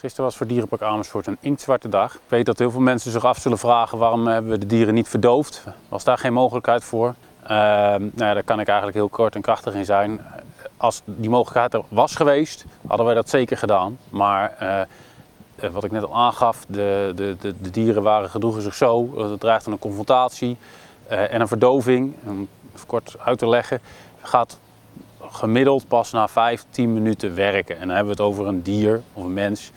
[0.00, 2.14] Gisteren was voor Dierenpark Amersfoort een inktzwarte dag.
[2.14, 4.94] Ik weet dat heel veel mensen zich af zullen vragen waarom hebben we de dieren
[4.94, 5.64] niet verdoofd.
[5.88, 7.14] Was daar geen mogelijkheid voor?
[7.42, 10.20] Uh, nou ja, daar kan ik eigenlijk heel kort en krachtig in zijn.
[10.76, 13.98] Als die mogelijkheid er was geweest, hadden wij dat zeker gedaan.
[14.10, 14.56] Maar
[15.62, 19.20] uh, wat ik net al aangaf, de, de, de, dieren waren, gedroegen zich zo.
[19.30, 20.56] Het dreigde een confrontatie
[21.10, 22.14] uh, en een verdoving.
[22.24, 22.48] Om
[22.86, 23.80] kort uit te leggen,
[24.22, 24.58] gaat
[25.30, 27.74] gemiddeld pas na 5, 10 minuten werken.
[27.74, 29.70] En dan hebben we het over een dier of een mens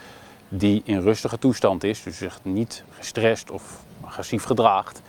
[0.49, 5.01] die in rustige toestand is, dus zich niet gestrest of agressief gedraagt.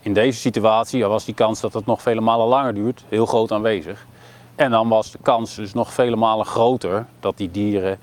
[0.00, 3.52] In deze situatie was die kans dat het nog vele malen langer duurt heel groot
[3.52, 4.06] aanwezig.
[4.54, 7.98] En dan was de kans dus nog vele malen groter dat die dieren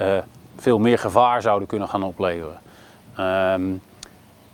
[0.00, 0.18] uh,
[0.56, 2.60] veel meer gevaar zouden kunnen gaan opleveren.
[3.18, 3.82] Um,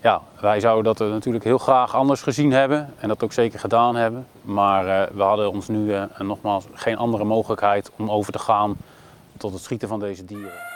[0.04, 3.96] ja, wij zouden dat natuurlijk heel graag anders gezien hebben en dat ook zeker gedaan
[3.96, 4.27] hebben.
[4.42, 8.77] Maar uh, we hadden ons nu uh, nogmaals geen andere mogelijkheid om over te gaan
[9.36, 10.73] tot het schieten van deze dieren.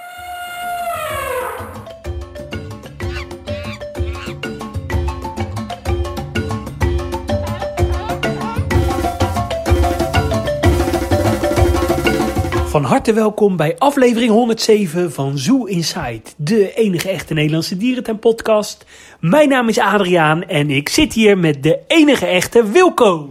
[12.79, 18.85] Van harte welkom bij aflevering 107 van Zoo Inside, de enige echte Nederlandse dierentuin-podcast.
[19.21, 23.29] Mijn naam is Adriaan en ik zit hier met de enige echte Wilco.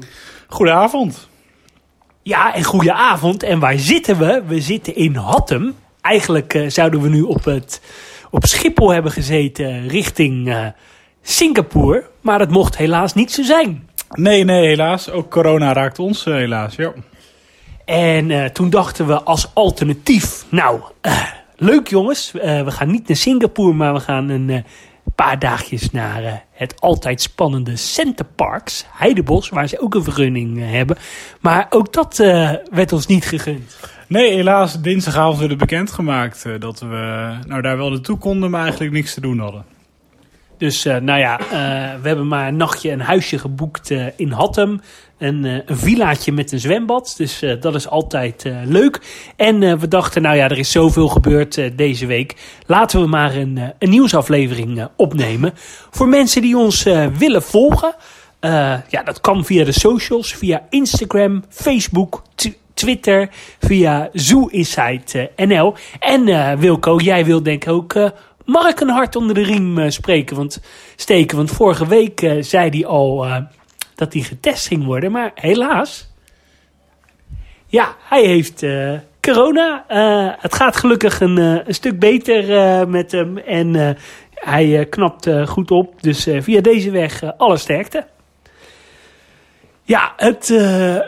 [0.47, 1.29] Goedenavond.
[2.23, 3.43] Ja, en goede avond.
[3.43, 4.43] En waar zitten we?
[4.47, 5.75] We zitten in Hattem.
[6.01, 7.81] Eigenlijk uh, zouden we nu op, het,
[8.31, 10.67] op Schiphol hebben gezeten richting uh,
[11.21, 12.09] Singapore.
[12.21, 13.89] Maar dat mocht helaas niet zo zijn.
[14.13, 15.09] Nee, nee, helaas.
[15.09, 16.93] Ook corona raakt ons uh, helaas, ja.
[17.87, 21.23] En uh, toen dachten we als alternatief, nou, uh,
[21.55, 24.63] leuk jongens, uh, we gaan niet naar Singapore, maar we gaan een
[25.15, 30.97] paar dagjes naar het altijd spannende Center Parks, Heidebos, waar ze ook een vergunning hebben.
[31.39, 32.17] Maar ook dat
[32.71, 33.79] werd ons niet gegund.
[34.07, 38.91] Nee, helaas, dinsdagavond werd het bekendgemaakt dat we nou, daar wel naartoe konden, maar eigenlijk
[38.91, 39.76] niks te doen hadden.
[40.57, 41.47] Dus uh, nou ja, uh,
[42.01, 44.81] we hebben maar een nachtje een huisje geboekt uh, in Hattem.
[45.17, 47.13] Een, een villaatje met een zwembad.
[47.17, 49.01] Dus dat is altijd leuk.
[49.35, 52.35] En we dachten, nou ja, er is zoveel gebeurd deze week.
[52.65, 55.53] Laten we maar een, een nieuwsaflevering opnemen.
[55.89, 56.83] Voor mensen die ons
[57.17, 57.95] willen volgen.
[58.89, 60.33] ja, dat kan via de socials.
[60.33, 62.23] Via Instagram, Facebook,
[62.73, 63.29] Twitter.
[63.59, 65.75] Via Zoo Insight NL.
[65.99, 67.93] En Wilco, jij wil denk ik ook
[68.47, 70.61] mag ik een hart onder de riem uh, spreken, want,
[70.95, 71.37] steken.
[71.37, 73.37] Want vorige week uh, zei hij al uh,
[73.95, 75.11] dat hij getest ging worden.
[75.11, 76.09] Maar helaas.
[77.67, 78.65] Ja, hij heeft
[79.21, 79.85] corona.
[80.39, 83.37] het gaat gelukkig een, een stuk beter met hem.
[83.37, 83.97] En
[84.33, 86.01] hij knapt goed op.
[86.01, 88.05] Dus via deze weg alle sterkte.
[89.83, 90.53] Ja, het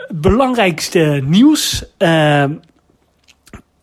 [0.08, 1.84] belangrijkste nieuws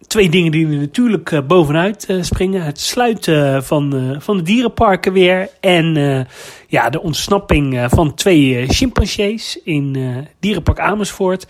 [0.08, 2.64] twee dingen die er natuurlijk uh, bovenuit uh, springen.
[2.64, 5.50] Het sluiten van, uh, van de dierenparken weer.
[5.60, 6.28] En
[6.68, 9.98] ja, de ontsnapping van twee chimpansees in
[10.40, 11.48] dierenpark Amersfoort.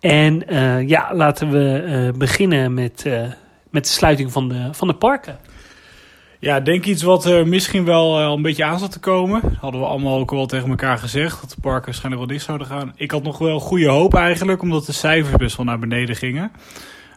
[0.00, 0.42] En
[0.86, 3.04] ja, laten we beginnen met,
[3.70, 5.38] met de sluiting van de, van de parken.
[6.40, 9.40] Ja, denk iets wat er misschien wel al een beetje aan zat te komen.
[9.60, 11.40] Hadden we allemaal ook wel tegen elkaar gezegd.
[11.40, 12.92] Dat de parken waarschijnlijk wel dicht zouden gaan.
[12.96, 16.52] Ik had nog wel goede hoop eigenlijk, omdat de cijfers best wel naar beneden gingen.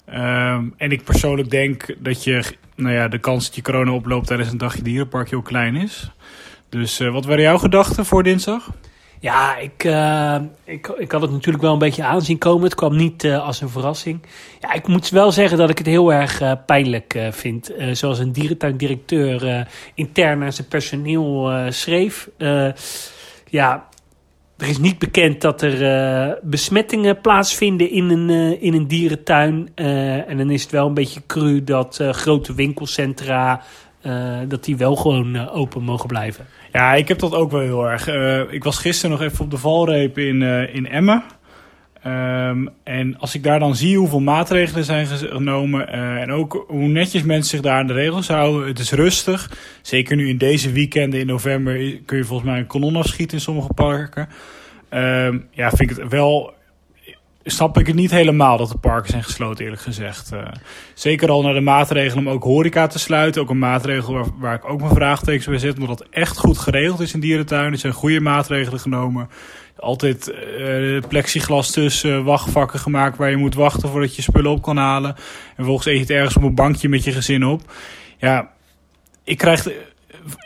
[0.10, 2.44] Um, en ik persoonlijk denk dat je,
[2.76, 6.12] nou ja, de kans dat je corona oploopt tijdens een dagje dierenpark heel klein is.
[6.70, 8.72] Dus uh, wat waren jouw gedachten voor dinsdag?
[9.20, 12.64] Ja, ik, uh, ik, ik had het natuurlijk wel een beetje aanzien komen.
[12.64, 14.22] Het kwam niet uh, als een verrassing.
[14.60, 17.72] Ja, ik moet wel zeggen dat ik het heel erg pijnlijk vind.
[17.92, 22.30] zoals een dierentuindirecteur intern naar zijn personeel schreef.
[23.50, 23.90] ja,
[24.64, 29.70] er is niet bekend dat er uh, besmettingen plaatsvinden in een, uh, in een dierentuin.
[29.76, 33.62] Uh, en dan is het wel een beetje cru dat grote winkelcentra
[34.48, 36.46] dat die wel gewoon open mogen blijven.
[36.72, 38.08] Ja, ik heb dat ook wel heel erg.
[38.52, 40.42] ik was gisteren nog even op de valreep in,
[40.74, 41.24] in Emmen.
[42.08, 47.24] Um, en als ik daar dan zie hoeveel maatregelen zijn genomen en ook hoe netjes
[47.24, 48.68] mensen zich daar aan de regels houden.
[48.68, 49.52] Het is rustig.
[49.82, 53.44] Zeker nu in deze weekenden in november kun je volgens mij een kanon afschieten in
[53.44, 54.30] sommige parken.
[54.90, 56.54] Um, ja, vind ik het wel
[57.44, 60.34] snap ik het niet helemaal dat de parken zijn gesloten, eerlijk gezegd.
[60.34, 60.48] Uh,
[60.94, 63.42] zeker al naar de maatregelen om ook horeca te sluiten.
[63.42, 65.80] Ook een maatregel waar, waar ik ook mijn vraagtekens bij zet.
[65.80, 67.72] Omdat dat echt goed geregeld is in dierentuinen.
[67.72, 69.30] Er zijn goede maatregelen genomen.
[69.78, 74.78] Altijd uh, plexiglas tussen wachtvakken gemaakt waar je moet wachten voordat je spullen op kan
[74.78, 75.16] halen.
[75.16, 77.62] En vervolgens eet je het ergens op een bankje met je gezin op.
[78.18, 78.52] Ja,
[79.24, 79.68] ik krijg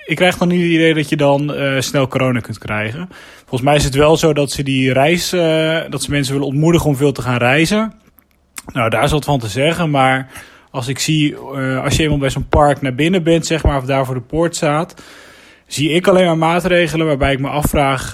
[0.05, 3.09] ik krijg dan niet het idee dat je dan uh, snel corona kunt krijgen.
[3.37, 6.47] Volgens mij is het wel zo dat ze die reis, uh, dat ze mensen willen
[6.47, 7.93] ontmoedigen om veel te gaan reizen.
[8.73, 10.29] Nou, daar is wat van te zeggen, maar
[10.71, 13.77] als ik zie, eh, als je eenmaal bij zo'n park naar binnen bent, zeg maar,
[13.77, 15.03] of daar voor de poort staat,
[15.67, 18.13] zie ik alleen maar maatregelen waarbij ik me afvraag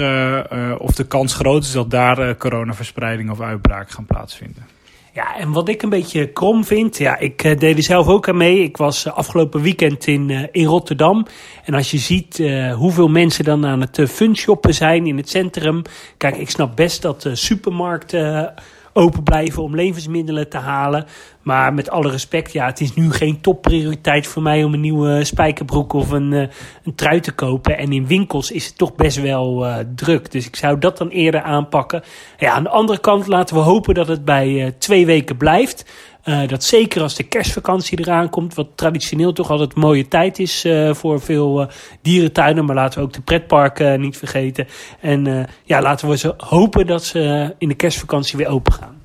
[0.80, 4.73] of de kans groot is dat daar coronaverspreiding of uitbraak gaan plaatsvinden.
[5.14, 8.30] Ja, en wat ik een beetje krom vind, ja, ik uh, deed er zelf ook
[8.30, 8.60] aan mee.
[8.60, 11.26] Ik was uh, afgelopen weekend in, uh, in Rotterdam.
[11.64, 12.44] En als je ziet
[12.76, 15.82] hoeveel mensen dan aan het funshoppen zijn in het centrum.
[16.18, 18.54] Kijk, ik snap best dat supermarkten
[18.94, 21.06] open blijven om levensmiddelen te halen.
[21.42, 25.24] Maar met alle respect, ja, het is nu geen topprioriteit voor mij om een nieuwe
[25.24, 26.48] spijkerbroek of een, uh,
[26.84, 27.78] een trui te kopen.
[27.78, 30.32] En in winkels is het toch best wel uh, druk.
[30.32, 32.04] Dus ik zou dat dan eerder aanpakken.
[32.38, 35.86] Ja, aan de andere kant laten we hopen dat het bij uh, twee weken blijft.
[36.26, 40.66] Uh, dat zeker als de kerstvakantie eraan komt, wat traditioneel toch altijd mooie tijd is
[40.66, 41.68] uh, voor veel uh,
[42.02, 42.66] dierentuinen.
[42.66, 44.68] Maar laten we ook de pretparken niet vergeten.
[45.00, 49.02] En ja, laten we ze hopen dat ze in de kerstvakantie weer open gaan.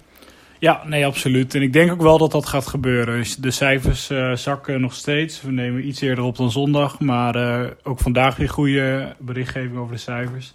[0.58, 1.54] Ja, nee, absoluut.
[1.54, 3.24] En ik denk ook wel dat dat gaat gebeuren.
[3.38, 5.42] De cijfers zakken nog steeds.
[5.42, 7.00] We nemen iets eerder op dan zondag.
[7.00, 7.36] Maar
[7.82, 10.54] ook vandaag weer goede berichtgeving over de cijfers.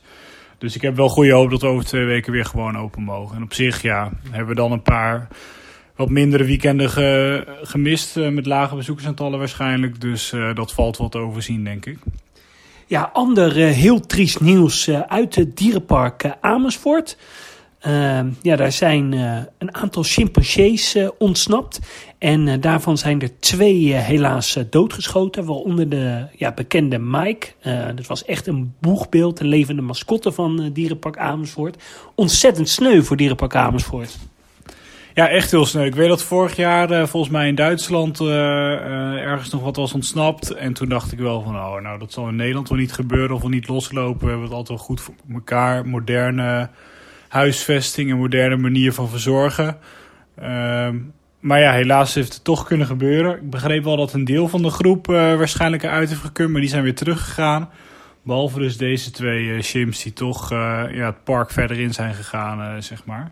[0.57, 3.35] Dus ik heb wel goede hoop dat we over twee weken weer gewoon open mogen.
[3.35, 5.27] En op zich, ja, hebben we dan een paar
[5.95, 10.01] wat mindere weekenden ge, gemist uh, met lage bezoekersaantallen waarschijnlijk.
[10.01, 11.97] Dus uh, dat valt wel te overzien, denk ik.
[12.87, 17.17] Ja, ander uh, heel triest nieuws uit het dierenpark Amersfoort.
[17.79, 19.11] Ehm, ja, daar zijn
[19.57, 21.79] een aantal chimpansees ontsnapt.
[22.17, 25.45] En daarvan zijn er twee helaas doodgeschoten.
[25.45, 27.47] Waaronder de ja, bekende Mike.
[27.95, 31.83] dat was echt een boegbeeld, een levende mascotte van Dierenpark Amersfoort.
[32.15, 34.17] Ontzettend sneu voor Dierenpark Amersfoort.
[35.15, 35.85] Ja, echt heel snel.
[35.85, 38.33] Ik weet dat vorig jaar uh, volgens mij in Duitsland uh, uh,
[39.13, 40.51] ergens nog wat was ontsnapt.
[40.51, 43.35] En toen dacht ik wel van, oh, nou, dat zal in Nederland wel niet gebeuren
[43.35, 44.19] of wel niet loslopen.
[44.19, 45.87] We hebben het altijd wel goed voor elkaar.
[45.87, 46.69] Moderne
[47.27, 49.77] huisvesting, een moderne manier van verzorgen.
[50.35, 50.97] Ehm,
[51.39, 53.35] maar ja, helaas heeft het toch kunnen gebeuren.
[53.35, 56.69] Ik begreep wel dat een deel van de groep waarschijnlijk eruit heeft gekund, maar die
[56.69, 57.69] zijn weer teruggegaan.
[58.23, 63.05] Behalve dus deze twee chimps die toch ja, het park verder in zijn gegaan, zeg
[63.05, 63.31] maar.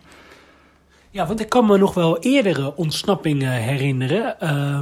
[1.14, 4.36] Ja, want ik kan me nog wel eerdere ontsnappingen herinneren.
[4.44, 4.80] Uh,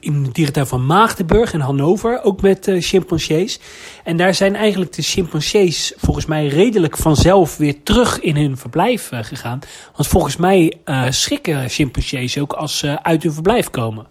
[0.00, 3.60] in de dierentuin van Maagdenburg in Hannover, ook met uh, chimpansees.
[4.04, 9.12] En daar zijn eigenlijk de chimpansees volgens mij redelijk vanzelf weer terug in hun verblijf
[9.12, 9.58] uh, gegaan.
[9.96, 14.06] Want volgens mij uh, schrikken chimpansees ook als ze uit hun verblijf komen.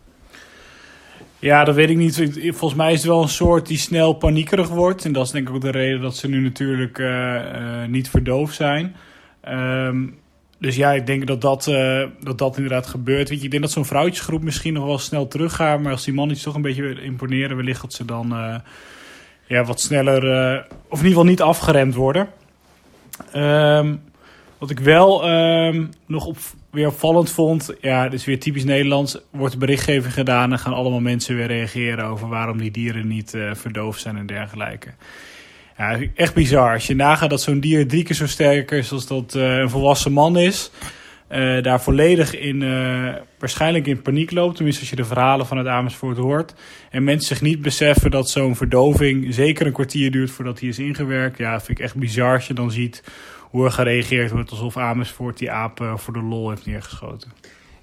[1.40, 2.16] Ja, dat weet ik niet.
[2.42, 5.06] Volgens mij is het wel een soort die snel paniekerig wordt.
[5.06, 7.04] En dat is denk ik ook de reden dat ze nu natuurlijk
[7.88, 8.96] niet verdoofd zijn.
[9.50, 10.20] Um,
[10.62, 13.30] dus ja, ik denk dat dat, uh, dat, dat inderdaad gebeurt.
[13.30, 15.82] Ik denk dat zo'n vrouwtjesgroep misschien nog wel snel teruggaat.
[15.82, 18.56] Maar als die mannetjes toch een beetje imponeren, wellicht dat ze dan uh,
[19.46, 22.30] ja, wat sneller, uh, of in ieder geval niet afgeremd worden.
[23.36, 24.02] Um,
[24.58, 26.38] wat ik wel um, nog op,
[26.70, 31.00] weer opvallend vond, ja, dit is weer typisch Nederlands, wordt berichtgeving gedaan en gaan allemaal
[31.00, 34.90] mensen weer reageren over waarom die dieren niet verdoofd zijn en dergelijke.
[35.82, 36.74] Ja, echt bizar.
[36.74, 39.70] Als je nagaat dat zo'n dier drie keer zo sterk is als dat uh, een
[39.70, 40.72] volwassen man is.
[41.32, 44.56] Uh, daar volledig in, uh, waarschijnlijk in paniek loopt.
[44.56, 46.54] Tenminste, als je de verhalen van het Amersfoort hoort.
[46.92, 50.80] En mensen zich niet beseffen dat zo'n verdoving zeker een kwartier duurt voordat hij is
[50.80, 51.38] ingewerkt.
[51.38, 53.04] Ja, vind ik echt bizar als je dan ziet
[53.40, 57.32] hoe er gereageerd wordt alsof Amersfoort die aap voor de lol heeft neergeschoten.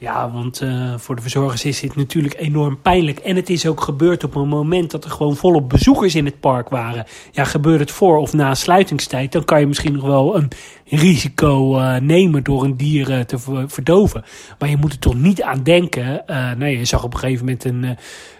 [0.00, 3.18] Ja, want uh, voor de verzorgers is dit natuurlijk enorm pijnlijk.
[3.18, 6.40] En het is ook gebeurd op een moment dat er gewoon volop bezoekers in het
[6.40, 7.06] park waren.
[7.32, 10.48] Ja, gebeurt het voor of na sluitingstijd, dan kan je misschien nog wel een
[10.84, 14.24] risico uh, nemen door een dier uh, te verdoven.
[14.58, 16.24] Maar je moet er toch niet aan denken.
[16.58, 17.96] nee, je zag op een gegeven moment een,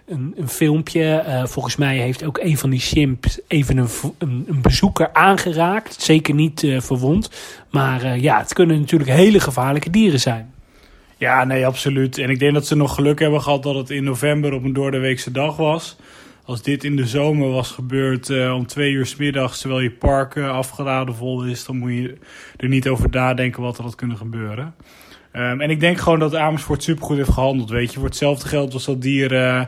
[0.06, 1.42] een, een filmpje.
[1.47, 6.02] volgens mij heeft ook een van die chimps even een, een bezoeker aangeraakt.
[6.02, 7.30] Zeker niet verwond.
[7.71, 10.56] Maar ja, het kunnen natuurlijk hele gevaarlijke dieren zijn.
[11.18, 12.18] Ja, nee, absoluut.
[12.18, 14.72] En ik denk dat ze nog geluk hebben gehad dat het in november op een
[14.72, 15.96] doordeweekse dag was.
[16.44, 19.90] Als dit in de zomer was gebeurd uh, om twee uur s middags, terwijl je
[19.90, 22.18] park uh, afgeladen vol is, dan moet je
[22.56, 24.75] er niet over nadenken wat er had kunnen gebeuren.
[25.32, 27.70] Um, en ik denk gewoon dat Amersfoort supergoed heeft gehandeld.
[27.70, 29.32] Weet je, voor hetzelfde geld was dat dier.
[29.32, 29.62] Uh,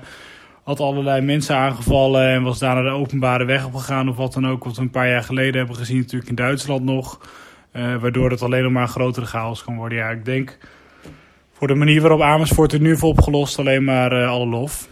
[0.63, 4.33] had allerlei mensen aangevallen en was daar naar de openbare weg op gegaan of wat
[4.33, 4.65] dan ook.
[4.65, 7.21] Wat we een paar jaar geleden hebben gezien, natuurlijk in Duitsland nog.
[7.73, 9.99] waardoor het alleen nog maar een grotere chaos kan worden.
[9.99, 10.59] Ja, ik denk
[11.61, 14.89] voor de manier waarop Amersfoort het nu heeft opgelost, alleen maar uh, alle lof.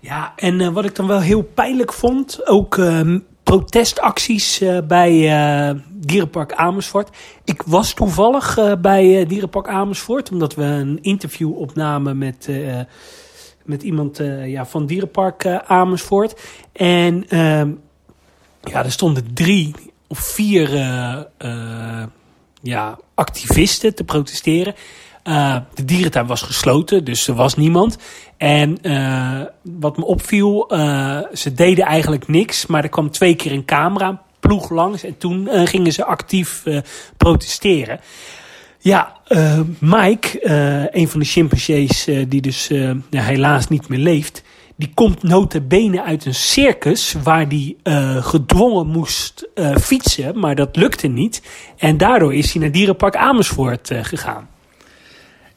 [0.00, 5.10] Ja, en uh, wat ik dan wel heel pijnlijk vond, ook uh, protestacties bij
[5.90, 7.16] Dierenpark Amersfoort.
[7.44, 12.48] Ik was toevallig bij Dierenpark Amersfoort, omdat we een interview opnamen met,
[13.64, 16.40] met iemand ja, van Dierenpark Amersfoort.
[16.72, 17.70] En ehm,
[18.62, 19.74] ja, er stonden drie
[20.06, 20.70] of vier
[22.62, 24.74] ja, activisten te protesteren.
[25.28, 27.98] Uh, de dierentuin was gesloten, dus er was niemand.
[28.36, 32.66] En uh, wat me opviel, uh, ze deden eigenlijk niks.
[32.66, 35.04] Maar er kwam twee keer een camera ploeg langs.
[35.04, 36.62] En toen gingen ze actief
[37.16, 38.00] protesteren.
[38.78, 39.16] Ja,
[39.78, 40.50] Mike,
[40.92, 42.70] een van de chimpansees die dus
[43.10, 44.42] helaas niet meer leeft
[44.76, 47.76] die komt notabene uit een circus waar die
[48.20, 49.48] gedwongen moest
[49.80, 51.42] fietsen, maar dat lukte niet.
[51.76, 54.48] En daardoor is hij naar Dierenpark Amersfoort gegaan.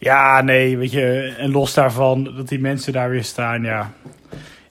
[0.01, 3.91] Ja, nee, weet je, en los daarvan dat die mensen daar weer staan, ja.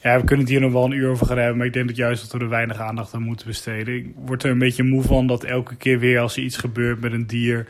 [0.01, 1.87] Ja, we kunnen het hier nog wel een uur over gaan hebben, maar ik denk
[1.87, 3.95] dat juist dat we er weinig aandacht aan moeten besteden.
[3.95, 7.01] Ik word er een beetje moe van dat elke keer weer als er iets gebeurt
[7.01, 7.67] met een dier,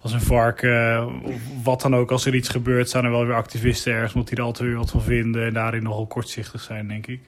[0.00, 3.34] als een varken, of wat dan ook, als er iets gebeurt, staan er wel weer
[3.34, 6.88] activisten ergens, omdat die er altijd weer wat van vinden en daarin nogal kortzichtig zijn,
[6.88, 7.20] denk ik.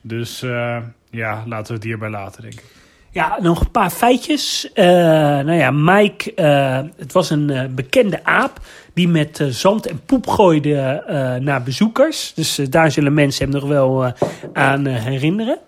[0.00, 0.76] Dus uh,
[1.10, 2.64] ja, laten we het hierbij laten, denk ik.
[3.10, 4.70] Ja, nog een paar feitjes.
[4.74, 8.60] Uh, nou ja, Mike, uh, het was een bekende aap
[8.98, 11.02] die met zand en poep gooide
[11.42, 12.32] naar bezoekers.
[12.34, 14.12] Dus daar zullen mensen hem nog wel
[14.52, 15.58] aan herinneren.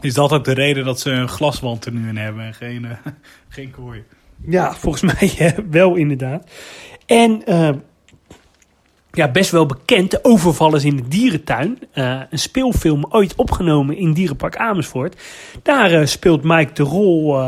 [0.00, 2.86] Is dat ook de reden dat ze een glaswand er nu in hebben en geen,
[3.48, 4.04] geen kooi?
[4.46, 6.50] Ja, volgens mij wel inderdaad.
[7.06, 7.42] En
[9.12, 11.78] ja, best wel bekend, de overvallers in de dierentuin.
[11.94, 15.20] Uh, een speelfilm ooit opgenomen in Dierenpark Amersfoort.
[15.62, 17.38] Daar uh, speelt Mike de rol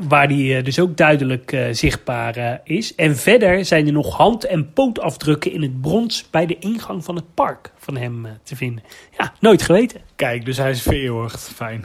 [0.00, 2.94] waar die dus ook duidelijk zichtbaar is.
[2.94, 7.16] En verder zijn er nog hand- en pootafdrukken in het brons bij de ingang van
[7.16, 8.84] het park van hem te vinden.
[9.18, 10.00] Ja, nooit geweten.
[10.16, 11.50] Kijk, dus hij is vereeuwigd.
[11.54, 11.84] Fijn.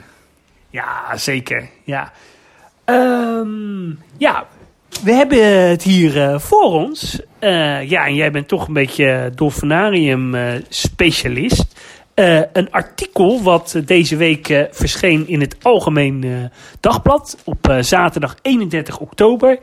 [0.70, 1.68] Ja, zeker.
[1.84, 2.12] Ja.
[2.84, 4.46] Um, ja,
[5.02, 7.20] we hebben het hier uh, voor ons.
[7.40, 11.67] Uh, ja, en jij bent toch een beetje dolfinarium uh, specialist.
[12.52, 19.58] Een artikel wat deze week verscheen in het Algemeen Dagblad op zaterdag 31 oktober.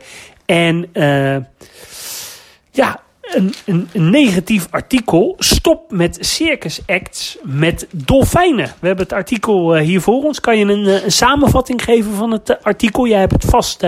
[0.46, 0.90] En
[2.70, 5.34] ja, een, een, negatief artikel.
[5.38, 8.66] Stop met circus acts met dolfijnen.
[8.80, 10.40] We hebben het artikel hier voor ons.
[10.40, 13.06] Kan je een, een, samenvatting geven van het artikel?
[13.06, 13.84] Jij hebt het vast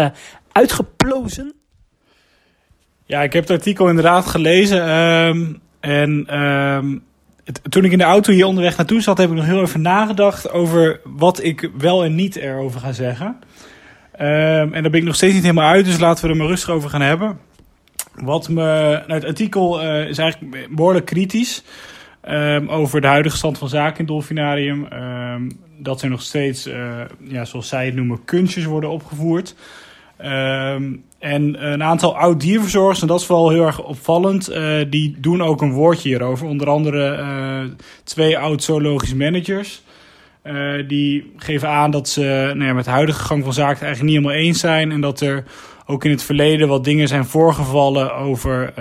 [0.53, 1.53] uitgeplozen.
[3.07, 4.89] Ja, ik heb het artikel inderdaad gelezen.
[4.99, 7.05] Um, en um,
[7.69, 10.51] toen ik in de auto hier onderweg naartoe zat, heb ik nog heel even nagedacht
[10.51, 13.27] over wat ik wel en niet erover ga zeggen.
[14.21, 16.47] Um, en daar ben ik nog steeds niet helemaal uit, dus laten we er maar
[16.47, 17.39] rustig over gaan hebben.
[18.15, 18.63] Wat me,
[19.07, 21.65] nou, het artikel uh, is eigenlijk behoorlijk kritisch
[22.29, 24.87] um, over de huidige stand van zaken in het dolfinarium.
[24.93, 29.55] Um, dat er nog steeds, uh, ja, zoals zij het noemen, kunstjes worden opgevoerd.
[30.25, 35.43] Um, en een aantal oud-dierverzorgers, en dat is vooral heel erg opvallend, uh, die doen
[35.43, 36.47] ook een woordje hierover.
[36.47, 39.83] Onder andere twee oud-zoologisch managers.
[40.87, 42.21] die geven aan dat ze
[42.55, 44.93] nou ja, met de huidige gang van zaken eigenlijk niet helemaal eens zijn.
[44.93, 45.45] En dat er
[45.87, 48.73] ook in het verleden wat dingen zijn voorgevallen over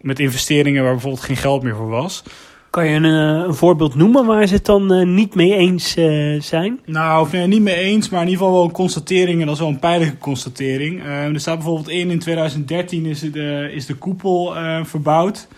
[0.00, 2.22] met investeringen waar bijvoorbeeld geen geld meer voor was.
[2.70, 5.96] Kan je een, eh, een voorbeeld noemen waar ze het dan uh, niet mee eens
[5.96, 6.80] uh, zijn?
[6.84, 9.60] Nou, of niet mee eens, maar in ieder geval wel een constatering en dat is
[9.60, 11.04] wel een pijnlijke constatering.
[11.04, 15.48] er staat bijvoorbeeld in, in 2013 is de, is de koepel verbouwd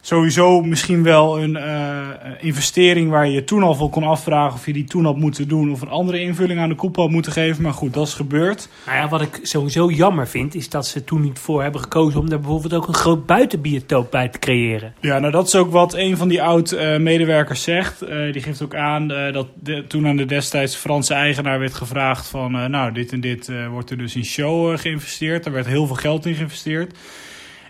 [0.00, 2.08] sowieso misschien wel een uh,
[2.40, 5.72] investering waar je toen al voor kon afvragen of je die toen had moeten doen
[5.72, 7.62] of een andere invulling aan de koepel had moeten geven.
[7.62, 8.68] Maar goed, dat is gebeurd.
[8.86, 12.20] Nou ja, wat ik sowieso jammer vind, is dat ze toen niet voor hebben gekozen
[12.20, 14.94] om daar bijvoorbeeld ook een groot buitenbiotoop bij te creëren.
[15.00, 17.98] Ja, nou dat is ook wat een van die oud-medewerkers uh, zegt.
[18.32, 22.70] die geeft ook aan dat de, toen aan de destijds Franse eigenaar werd gevraagd van
[22.70, 25.46] nou dit en dit wordt er dus in show geïnvesteerd.
[25.46, 26.94] Er werd heel veel geld in geïnvesteerd.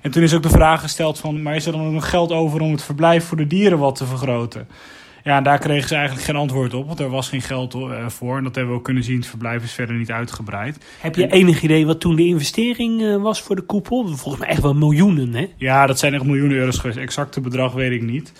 [0.00, 2.33] En toen is ook de vraag gesteld van, maar is er dan ook nog geld
[2.33, 4.69] over om het verblijf voor de dieren wat te vergroten?
[5.25, 8.09] Ja, en daar kregen ze eigenlijk geen antwoord op, want er was geen geld uh,
[8.09, 8.37] voor.
[8.37, 10.78] En dat hebben we ook kunnen zien, het verblijf is verder niet uitgebreid.
[11.00, 14.07] Heb je enig idee wat toen de investering uh, was voor de koepel?
[14.07, 15.49] Volgens mij echt wel miljoenen, hè?
[15.57, 16.99] Ja, dat zijn echt miljoenen euro's geweest.
[16.99, 18.33] Exacte bedrag weet ik niet.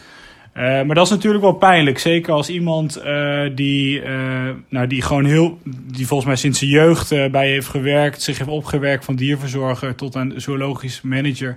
[0.55, 1.99] Uh, maar dat is natuurlijk wel pijnlijk.
[1.99, 6.71] Zeker als iemand uh, die, uh, nou, die gewoon heel, die volgens mij sinds zijn
[6.71, 11.57] jeugd bij heeft gewerkt, zich heeft opgewerkt van dierverzorger tot een zoologisch manager.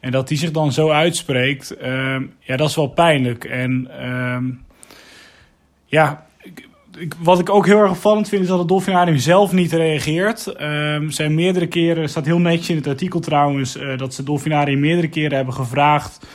[0.00, 3.44] En dat die zich dan zo uitspreekt, ehm, ja, dat is wel pijnlijk.
[3.44, 4.44] En ehm,
[5.84, 6.26] ja,
[7.18, 10.54] wat ik ook heel erg opvallend vind, is dat het dolfinarium zelf niet reageert.
[10.62, 15.08] Um, zijn meerdere keren, staat heel netjes in het artikel trouwens, dat ze dolfinarium meerdere
[15.08, 16.26] keren hebben gevraagd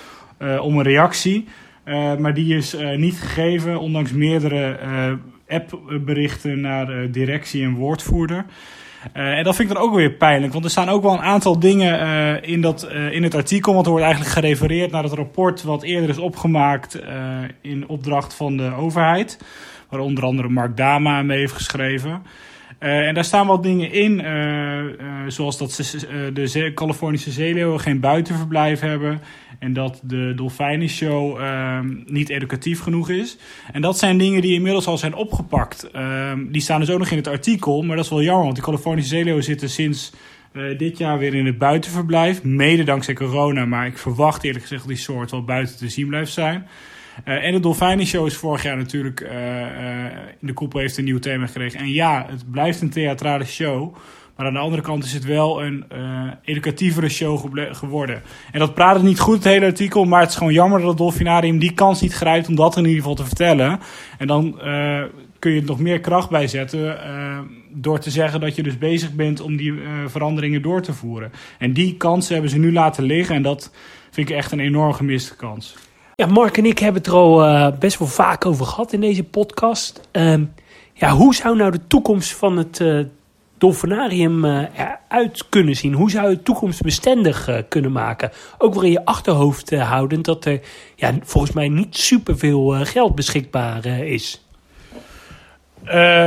[0.62, 1.48] om een reactie.
[1.86, 5.14] Uh, maar die is uh, niet gegeven, ondanks meerdere uh,
[5.48, 8.46] appberichten naar directie en woordvoerder.
[9.14, 11.60] en dat vind ik dan ook weer pijnlijk, want er staan ook wel een aantal
[11.60, 13.74] dingen in, dat, in het artikel.
[13.74, 17.00] Want er wordt eigenlijk gerefereerd naar het rapport wat eerder is opgemaakt
[17.62, 19.40] in opdracht van de overheid.
[19.90, 22.24] Waar onder andere Mark Dama mee heeft geschreven.
[22.80, 24.24] En daar staan wat dingen in,
[25.28, 29.22] zoals dat ze, de Californische zeeleeuwen geen buitenverblijf hebben
[29.62, 33.38] en dat de dolfijnenshow ehm, niet educatief genoeg is.
[33.72, 35.90] En dat zijn dingen die inmiddels al zijn opgepakt.
[35.92, 38.56] Ehm, die staan dus ook nog in het artikel, maar dat is wel jammer, want
[38.56, 40.12] die Californische zeeleeuwen zitten sinds
[40.78, 44.92] dit jaar weer in het buitenverblijf, mede dankzij corona, maar ik verwacht eerlijk gezegd dat
[44.92, 46.68] die soort wel buiten te zien blijft zijn.
[47.26, 50.06] Uh, en de Dolfijnenshow is vorig jaar natuurlijk uh, uh,
[50.40, 51.80] de koepel heeft een nieuw thema gekregen.
[51.80, 53.96] En ja, het blijft een theatrale show.
[54.36, 55.86] Maar aan de andere kant is het wel een
[56.44, 58.22] educatievere show geworden.
[58.52, 60.06] En dat praat het niet goed, het hele artikel.
[60.06, 62.84] Maar het is gewoon jammer dat het Dolfinarium die kans niet grijpt om dat in
[62.84, 63.80] ieder geval te vertellen.
[64.18, 64.60] En dan
[65.40, 66.98] kun je het nog meer kracht bijzetten
[67.70, 69.74] door te zeggen dat je dus bezig bent om die
[70.08, 71.32] veranderingen door te voeren.
[71.58, 73.36] En die kansen hebben ze nu laten liggen.
[73.36, 73.72] En dat
[74.12, 75.76] vind ik echt een enorm gemiste kans.
[76.16, 79.02] Ja, Mark en ik hebben het er al uh, best wel vaak over gehad in
[79.02, 80.10] deze podcast.
[80.12, 80.34] Uh,
[80.94, 83.06] ja, hoe zou nou de toekomst van het uh,
[83.62, 84.66] dolfinarium uh,
[85.10, 85.94] eruit kunnen zien?
[85.94, 88.32] Hoe zou je het toekomstbestendig kunnen maken?
[88.58, 90.60] Ook weer in je achterhoofd houdend dat er
[90.96, 94.46] ja, volgens mij niet superveel geld beschikbaar is.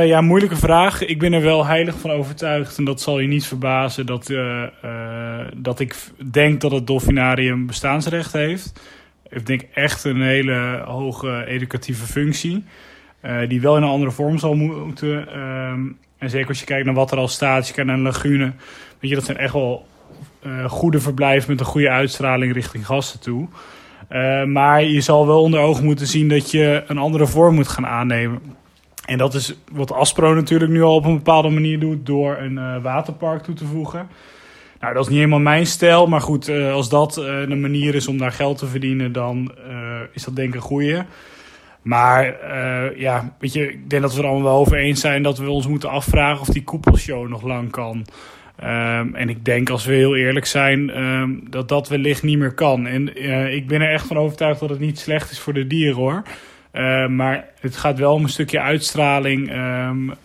[0.05, 1.05] ja, moeilijke vraag.
[1.05, 2.77] Ik ben er wel heilig van overtuigd.
[2.77, 4.33] En dat zal je niet verbazen dat,
[5.55, 5.95] dat ik
[6.31, 8.73] denk dat het dolfinarium bestaansrecht heeft
[9.29, 12.63] heeft denk ik echt een hele hoge educatieve functie.
[13.25, 15.39] Uh, die wel in een andere vorm zal moeten.
[15.39, 18.03] Um, en zeker als je kijkt naar wat er al staat, je kijkt naar een
[18.03, 18.53] lagune.
[18.99, 19.85] Weet je, dat zijn echt wel
[20.45, 23.47] uh, goede verblijven met een goede uitstraling richting gasten toe.
[24.09, 27.67] Uh, maar je zal wel onder ogen moeten zien dat je een andere vorm moet
[27.67, 28.41] gaan aannemen.
[29.05, 32.81] En dat is wat Aspro natuurlijk nu al op een bepaalde manier doet door een
[32.81, 34.07] waterpark toe te voegen.
[34.79, 36.07] Nou, dat is niet helemaal mijn stijl.
[36.07, 39.51] Maar goed, als dat een manier is om daar geld te verdienen, dan
[40.11, 41.01] is dat denk ik een goeie.
[41.85, 42.35] Maar
[42.97, 45.49] ja, weet je, ik denk dat we er allemaal wel over eens zijn dat we
[45.49, 48.05] ons moeten afvragen of die koepelshow nog lang kan.
[48.63, 52.53] Um, en ik denk, als we heel eerlijk zijn, um, dat dat wellicht niet meer
[52.53, 52.87] kan.
[52.87, 53.15] En
[53.53, 56.23] ik ben er echt van overtuigd dat het niet slecht is voor de dieren hoor.
[56.73, 59.55] Uh, maar het gaat wel om een stukje uitstraling uh,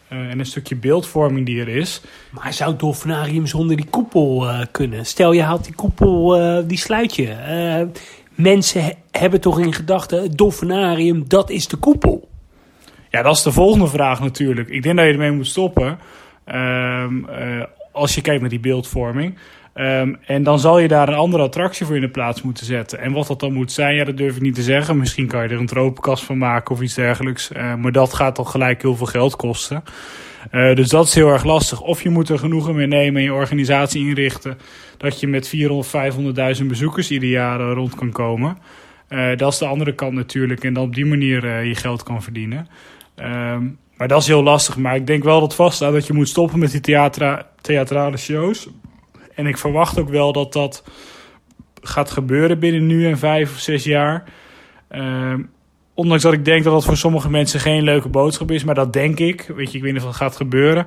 [0.09, 2.03] en een stukje beeldvorming die er is.
[2.31, 5.07] Maar zou het dolfinarium zonder die koepel kunnen?
[5.07, 7.29] Stel je haalt die koepel, die sluit je.
[8.41, 12.29] Mensen he hebben toch in gedachten, het dolfinarium, dat is de koepel.
[13.11, 14.69] Ja, dat is de volgende vraag natuurlijk.
[14.69, 15.99] Ik denk dat je ermee moet stoppen.
[16.55, 17.27] Um,
[17.93, 19.39] als je kijkt naar die beeldvorming.
[19.75, 22.99] Um, en dan zal je daar een andere attractie voor in de plaats moeten zetten.
[22.99, 24.99] En wat dat dan moet zijn, ja, dat durf ik niet te zeggen.
[24.99, 27.51] Misschien kan je er een tropenkast van maken of iets dergelijks.
[27.53, 29.83] Uh, maar dat gaat al gelijk heel veel geld kosten.
[30.53, 31.81] Uh, dus dat is heel erg lastig.
[31.81, 34.59] Of je moet er genoegen mee nemen en je organisatie inrichten.
[34.97, 38.59] Dat je met 400, 500.000 bezoekers ieder jaar uh, rond kan komen.
[39.37, 40.65] dat is de andere kant natuurlijk.
[40.65, 42.69] En dan op die manier je geld kan verdienen.
[43.17, 44.77] Um, maar dat is heel lastig.
[44.77, 48.69] Maar ik denk wel dat vaststaat dat je moet stoppen met die theatra theatrale shows.
[49.35, 50.85] En ik verwacht ook wel dat dat
[51.83, 54.25] gaat gebeuren binnen nu en vijf of zes jaar.
[54.91, 55.35] Uh,
[56.01, 58.93] ondanks dat ik denk dat dat voor sommige mensen geen leuke boodschap is, maar dat
[58.93, 59.53] denk ik.
[59.57, 60.87] Weet je, ik weet niet of dat gaat gebeuren.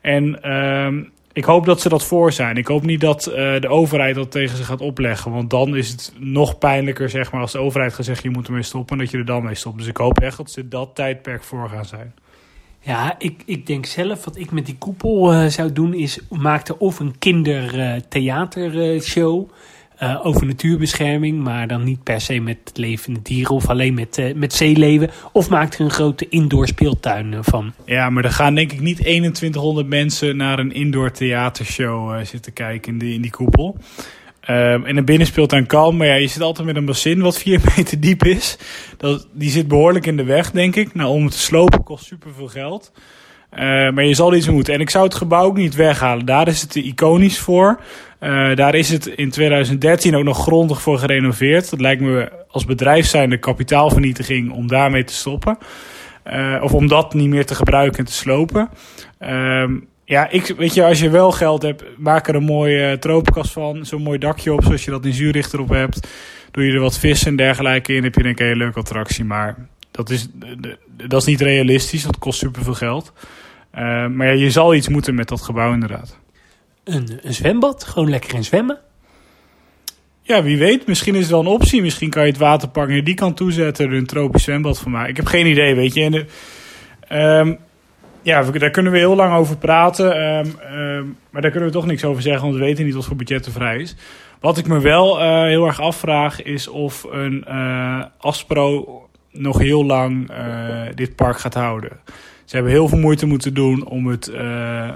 [0.00, 0.88] En uh,
[1.32, 2.56] ik hoop dat ze dat voor zijn.
[2.56, 5.32] Ik hoop niet dat uh, de overheid dat tegen ze gaat opleggen.
[5.32, 8.46] Want dan is het nog pijnlijker, zeg maar, als de overheid gaat zeggen je moet
[8.46, 9.78] ermee stoppen, dat je er dan mee stopt.
[9.78, 12.14] Dus ik hoop echt dat ze dat tijdperk voor gaan zijn.
[12.80, 16.78] Ja, ik, ik denk zelf wat ik met die koepel uh, zou doen is maakte
[16.78, 19.48] of een kindertheatershow uh,
[20.02, 24.52] uh, over natuurbescherming, maar dan niet per se met levende dieren of alleen met, met
[24.52, 25.10] zeeleven.
[25.32, 27.72] Of maakte er een grote indoor speeltuin van.
[27.84, 32.92] Ja, maar er gaan denk ik niet 2100 mensen naar een indoor theatershow zitten kijken
[32.92, 33.76] in die, in die koepel.
[34.48, 37.60] Um, en een binnenspeeltuin kan, maar ja, je zit altijd met een bassin wat 4
[37.76, 38.58] meter diep is.
[38.96, 40.94] Dat, die zit behoorlijk in de weg, denk ik.
[40.94, 42.92] Nou, om het te slopen kost superveel geld.
[43.54, 43.60] Uh,
[43.90, 44.74] maar je zal iets moeten.
[44.74, 46.26] En ik zou het gebouw ook niet weghalen.
[46.26, 47.80] Daar is het iconisch voor.
[48.20, 51.70] Uh, daar is het in 2013 ook nog grondig voor gerenoveerd.
[51.70, 55.58] Dat lijkt me als bedrijf zijn de kapitaalvernietiging om daarmee te stoppen.
[56.32, 58.68] Uh, of om dat niet meer te gebruiken en te slopen.
[59.20, 63.52] Um, ja, ik, weet je, als je wel geld hebt, maak er een mooie tropenkast
[63.52, 63.86] van.
[63.86, 66.08] Zo'n mooi dakje op, zoals je dat in Zurich erop hebt.
[66.50, 68.78] Doe je er wat vis en dergelijke in, heb je denk ik een hele leuke
[68.78, 69.24] attractie.
[69.24, 69.56] Maar
[70.00, 70.28] dat is,
[71.06, 73.12] dat is niet realistisch, dat kost superveel geld.
[73.74, 76.18] Uh, maar ja, je zal iets moeten met dat gebouw inderdaad.
[76.84, 78.78] Een, een zwembad, gewoon lekker in zwemmen.
[80.22, 80.86] Ja, wie weet.
[80.86, 81.82] Misschien is het wel een optie.
[81.82, 83.86] Misschien kan je het waterpark naar die kant toezetten.
[83.86, 85.10] Er een tropisch zwembad van maken.
[85.10, 86.02] Ik heb geen idee, weet je.
[86.02, 86.26] En de,
[87.38, 87.58] um,
[88.22, 90.22] ja, daar kunnen we heel lang over praten.
[90.22, 93.04] Um, um, maar daar kunnen we toch niks over zeggen, want we weten niet wat
[93.04, 93.96] voor budget er vrij is.
[94.40, 99.84] Wat ik me wel uh, heel erg afvraag is of een uh, Aspro nog heel
[99.84, 101.90] lang uh, dit park gaat houden.
[102.44, 104.94] Ze hebben heel veel moeite moeten doen om het, eh, eh,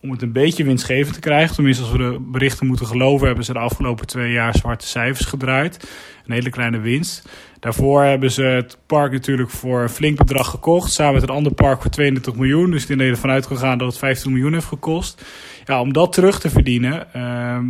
[0.00, 1.54] om het een beetje winstgevend te krijgen.
[1.54, 5.26] Tenminste, als we de berichten moeten geloven, hebben ze de afgelopen twee jaar zwarte cijfers
[5.26, 5.90] gedraaid.
[6.26, 7.28] Een hele kleine winst.
[7.60, 10.92] Daarvoor hebben ze het park natuurlijk voor een flink bedrag gekocht.
[10.92, 12.70] Samen met een ander park voor 32 miljoen.
[12.70, 15.24] Dus die er ervan uitgegaan dat het 15 miljoen heeft gekost.
[15.64, 17.12] Ja, om dat terug te verdienen.
[17.12, 17.64] ehm,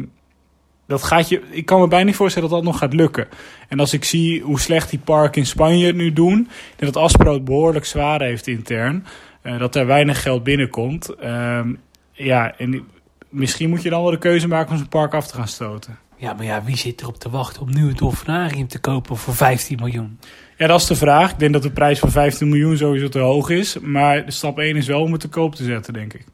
[0.86, 3.28] dat gaat je, ik kan me bijna niet voorstellen dat dat nog gaat lukken.
[3.68, 6.48] En als ik zie hoe slecht die parken in Spanje het nu doen.
[6.76, 9.06] Denk dat Aspro het behoorlijk zwaar heeft intern.
[9.42, 11.08] eh, dat er weinig geld binnenkomt.
[11.08, 11.74] Ehm,
[12.12, 12.88] ja, en
[13.28, 15.98] misschien moet je dan wel de keuze maken om zo'n park af te gaan stoten.
[16.16, 19.34] Ja, maar ja, wie zit erop te wachten om nu het Dolfinarium te kopen voor
[19.34, 20.18] 15 miljoen?
[20.56, 21.30] Ja, dat is de vraag.
[21.30, 23.78] Ik denk dat de prijs van 15 miljoen sowieso te hoog is.
[23.78, 26.24] Maar de stap 1 is wel om het te koop te zetten, denk ik.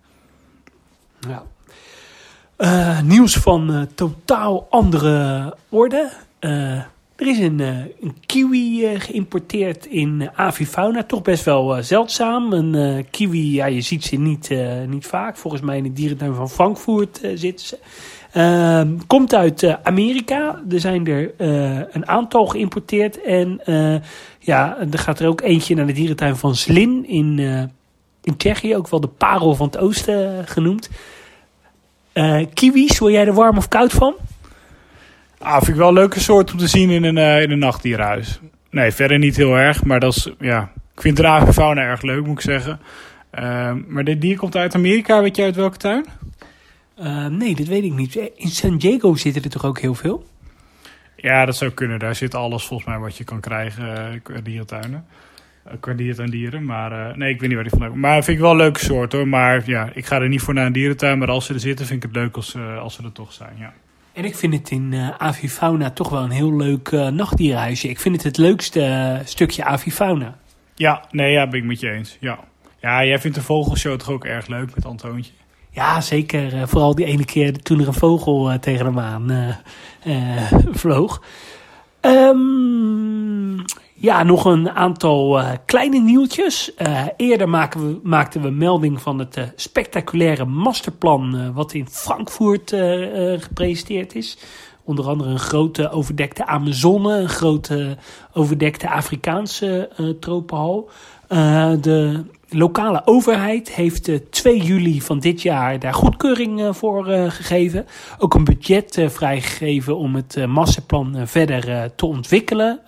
[1.29, 1.43] Ja.
[2.63, 6.11] Eh, nieuws van eh, totaal andere orde.
[6.39, 6.77] Eh,
[7.17, 11.03] er is een, een kiwi geïmporteerd in avifauna.
[11.03, 12.53] Toch best wel zeldzaam.
[12.53, 14.51] Een kiwi, ja, je ziet ze niet,
[14.87, 15.37] niet vaak.
[15.37, 17.79] Volgens mij in de dierentuin van Frankfurt zitten ze.
[18.33, 20.63] Ehm, komt uit Amerika.
[20.71, 21.35] Er zijn er
[21.95, 23.23] een aantal geïmporteerd.
[23.23, 23.61] En
[24.39, 27.39] ja, er gaat er ook eentje naar de dierentuin van Zlin in,
[28.23, 28.77] in Tsjechië.
[28.77, 30.89] Ook wel de parel van het oosten genoemd.
[32.13, 34.15] Eh, kiwis, word jij er warm of koud van?
[35.39, 37.59] Ah, vind ik wel een leuke soort om te zien in een, eh, in een
[37.59, 38.41] nachtdierhuis.
[38.71, 39.85] Nee, verder niet heel erg.
[39.85, 42.81] Maar dat is, ja, ik vind de avifauna erg leuk, moet ik zeggen.
[43.31, 45.23] Ehm, maar dit dier komt uit Amerika.
[45.23, 46.05] Weet jij uit welke tuin?
[46.95, 48.17] Eh, nee, dat weet ik niet.
[48.17, 50.27] In San Diego zitten er toch ook heel veel?
[51.17, 51.99] Ja, dat zou kunnen.
[51.99, 55.07] Daar zit alles volgens mij wat je kan krijgen eh, qua dierentuinen.
[55.81, 56.65] Qua dierentuindieren.
[56.65, 58.01] Maar eh, nee, ik weet niet waar die vandaan komt.
[58.01, 59.29] Maar vind ik wel een leuke soort hoor.
[59.29, 61.19] Maar ja, ik ga er niet voor naar een dierentuin.
[61.19, 63.33] Maar als ze er zitten, vind ik het leuk als, eh, als ze er toch
[63.33, 63.57] zijn.
[63.59, 63.73] Ja.
[64.13, 67.89] En ik vind het in eh, avifauna toch wel een heel leuk nachtdierenhuisje.
[67.89, 70.39] Ik vind het het leukste stukje avifauna.
[70.75, 72.17] Ja, nee, ja, ben ik met je eens.
[72.21, 72.39] Ja.
[72.81, 75.33] ja, jij vindt de vogelshow toch ook erg leuk met Antoontje?
[75.75, 76.69] Ja, zeker.
[76.69, 81.23] vooral die ene keer toen er een vogel tegen hem aan eh, eh, vloog.
[82.01, 82.92] Ehm,
[84.03, 86.75] ja, nog een aantal eh, kleine nieuwtjes.
[86.75, 91.53] Eh, eerder we, maakten we melding van het eh, spectaculaire masterplan...
[91.55, 92.71] wat in Frankfurt
[93.39, 94.39] gepresenteerd is.
[94.85, 97.97] Onder andere een grote overdekte Amazone, een grote
[98.33, 100.91] overdekte Afrikaanse tropenhal.
[101.81, 107.87] De lokale overheid heeft eh, 2 juli van dit jaar daar goedkeuring voor gegeven.
[108.19, 112.81] Ook een budget vrijgegeven om het masterplan verder te ontwikkelen.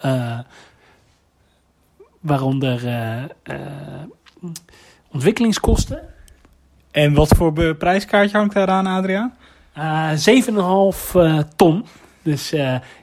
[2.25, 3.61] Waaronder eh, eh,
[5.13, 6.01] ontwikkelingskosten.
[6.91, 9.35] En wat voor prijskaartje hangt daaraan, Adriaan?
[9.73, 11.85] Eh 7,5 eh, ton.
[12.23, 12.51] Dus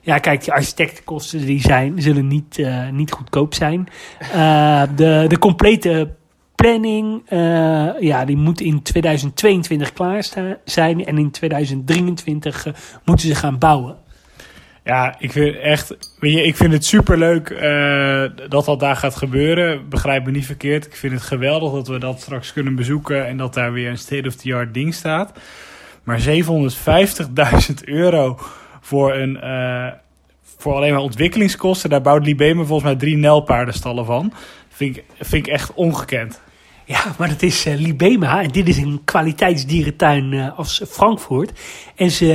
[0.01, 3.87] ja, kijk, die architectenkosten die zijn, zullen niet, niet goedkoop zijn.
[4.95, 6.09] De, de complete
[6.55, 7.21] planning,
[7.99, 10.25] ja, die moet in 2022 klaar
[10.65, 11.05] zijn.
[11.05, 12.73] En in 2023 eh,
[13.05, 13.95] moeten ze gaan bouwen.
[14.83, 15.97] Ja, ik vind echt.
[16.19, 19.89] Weet je, ik vind het superleuk eh dat dat daar gaat gebeuren.
[19.89, 20.85] Begrijp me niet verkeerd.
[20.85, 23.97] Ik vind het geweldig dat we dat straks kunnen bezoeken en dat daar weer een
[23.97, 25.39] state-of-the-art ding staat.
[26.03, 28.39] Maar 750.000 euro
[28.81, 29.87] voor, een, eh,
[30.57, 31.89] voor alleen maar ontwikkelingskosten.
[31.89, 34.33] Daar bouwt Libema volgens mij drie nelpaardenstallen van.
[34.69, 36.41] Vind ik, vind ik echt ongekend.
[36.85, 38.41] Ja, maar dat is eh, Libema.
[38.41, 41.59] En dit is een kwaliteitsdierentuin als Frankfurt.
[41.95, 42.33] En ze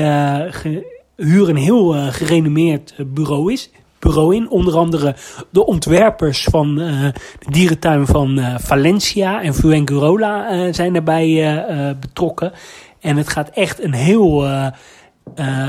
[1.16, 4.50] huren een heel eh, gerenommeerd eh, bureau, is, bureau in.
[4.50, 5.14] Onder andere
[5.50, 7.02] de ontwerpers van eh,
[7.38, 11.64] de dierentuin van Valencia en Fuengirola zijn daarbij
[12.00, 12.52] betrokken.
[13.00, 14.46] En het gaat echt een heel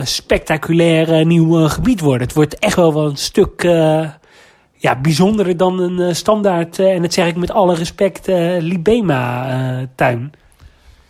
[0.04, 2.28] spectaculair nieuw gebied worden.
[2.28, 3.62] Het wordt echt wel wel een stuk...
[4.74, 8.28] ja, bijzonderer dan een standaard, en dat zeg ik met alle respect,
[8.60, 10.32] Libema-tuin.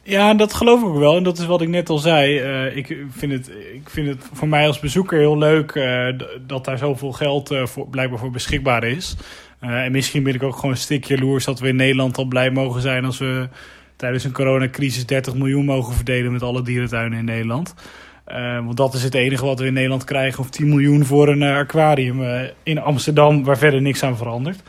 [0.07, 1.17] Ja, dat geloof ik wel.
[1.17, 2.39] En dat is wat ik net al zei.
[2.39, 6.07] Eh, ik, vind het, ik vind het voor mij als bezoeker heel leuk eh,
[6.47, 9.15] dat daar zoveel geld eh, voor, blijkbaar voor beschikbaar is.
[9.59, 12.51] En misschien ben ik ook gewoon een stukje jaloers dat we in Nederland al blij
[12.51, 13.49] mogen zijn als we
[13.95, 17.73] tijdens een coronacrisis 30 miljoen mogen verdelen met alle dierentuinen in Nederland.
[18.63, 20.39] Want dat is het enige wat we in Nederland krijgen.
[20.39, 24.63] Of 10 miljoen voor een aquarium in Amsterdam, waar verder niks aan verandert.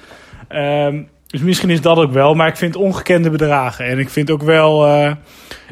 [0.49, 2.35] Ehm, dus misschien is dat ook wel.
[2.35, 3.85] Maar ik vind ongekende bedragen.
[3.85, 4.87] En ik vind ook wel.
[4.87, 5.13] eh,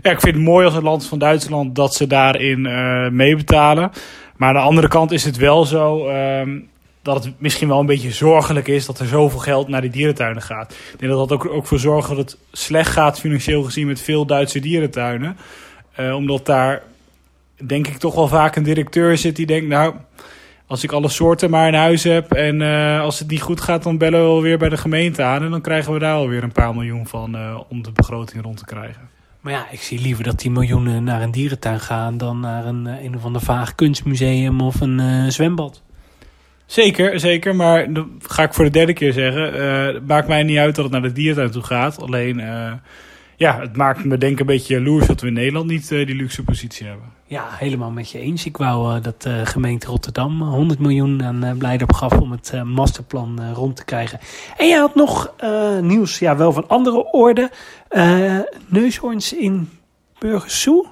[0.02, 3.90] ja, ik vind het mooi als het land van Duitsland dat ze daarin eh meebetalen.
[4.36, 6.08] Maar aan de andere kant is het wel zo.
[6.08, 6.58] ehm,
[7.02, 10.42] dat het misschien wel een beetje zorgelijk is dat er zoveel geld naar die dierentuinen
[10.42, 10.72] gaat.
[10.92, 14.00] Ik denk dat dat ook, ook voor zorgt dat het slecht gaat financieel gezien met
[14.00, 15.36] veel Duitse dierentuinen.
[15.92, 16.82] Eh, omdat daar
[17.66, 19.94] denk ik toch wel vaak een directeur zit die denkt, nou,
[20.66, 23.82] als ik alle soorten maar in huis heb en eh, als het niet goed gaat,
[23.82, 25.42] dan bellen we weer bij de gemeente aan.
[25.42, 28.56] En dan krijgen we daar alweer een paar miljoen van eh, om de begroting rond
[28.56, 29.08] te krijgen.
[29.40, 32.86] Maar ja, ik zie liever dat die miljoenen naar een dierentuin gaan dan naar een,
[32.86, 35.82] eh, een of ander vaag kunstmuseum of een zwembad.
[36.66, 37.56] Zeker, zeker.
[37.56, 40.04] Maar dat ga ik voor de derde keer zeggen.
[40.06, 42.02] maakt mij niet uit dat het naar de dierentuin toe gaat.
[42.02, 42.40] Alleen,
[43.36, 46.06] ja, het maakt me denk ik een beetje jaloers dat we in Nederland niet eh,
[46.06, 47.04] die luxe positie hebben.
[47.26, 48.46] Ja, helemaal met je eens.
[48.46, 53.52] Ik wou eh, dat de gemeente Rotterdam 100 miljoen aan Blijdorp gaf om het masterplan
[53.52, 54.18] rond te krijgen.
[54.56, 55.34] En je had nog
[55.80, 57.50] nieuws, ja, wel van andere orde.
[58.66, 59.68] Neushoorns in
[60.18, 60.86] Burgersoe.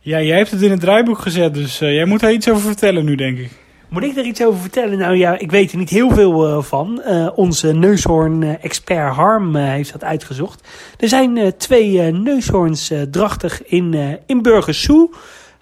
[0.00, 3.04] Ja, jij hebt het in het draaiboek gezet, dus jij moet daar iets over vertellen
[3.04, 3.50] nu, denk ik.
[3.96, 4.98] Moet ik daar iets over vertellen?
[4.98, 7.02] Nou ja, ik weet er niet heel veel uh, van.
[7.06, 10.68] Uh, onze neushoorn-expert Harm uh, heeft dat uitgezocht.
[10.98, 15.10] Er zijn twee neushoorns drachtig in, in Burgersoe.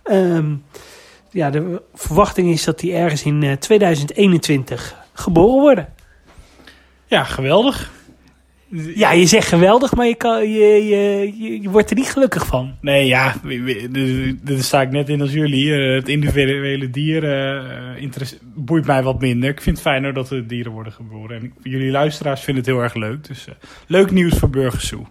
[0.04, 0.64] Um,
[1.30, 5.88] ja, de verwachting is dat die ergens in 2021 geboren worden.
[7.06, 7.90] Ja, geweldig.
[8.76, 12.74] Ja, je zegt geweldig, maar je, kan, je, je, je wordt er niet gelukkig van.
[12.80, 13.34] Nee, ja,
[14.42, 15.72] daar sta ik net in als jullie.
[15.72, 17.24] Het individuele dier
[18.04, 18.20] uh,
[18.54, 19.50] boeit mij wat minder.
[19.50, 21.40] Ik vind het fijner dat er dieren worden geboren.
[21.40, 23.26] En jullie luisteraars vinden het heel erg leuk.
[23.26, 23.48] Dus
[23.86, 25.04] leuk nieuws voor Burgersoe.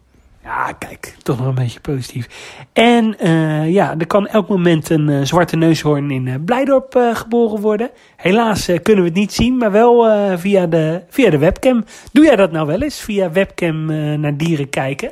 [0.44, 2.28] Ja, kijk, toch nog een beetje positief.
[2.74, 7.60] En uh, ja, er kan elk moment een uh, zwarte neushoorn in uh, Blijdorp geboren
[7.60, 7.90] worden.
[8.16, 10.04] Helaas kunnen we het niet zien, maar wel
[10.38, 11.86] via, de, via de webcam.
[12.12, 13.86] Doe jij dat nou wel eens, via webcam
[14.20, 15.12] naar dieren kijken?